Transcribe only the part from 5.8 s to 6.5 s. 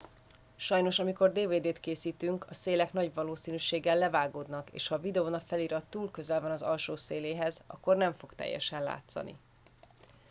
túl közel